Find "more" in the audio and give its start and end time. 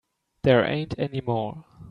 1.21-1.63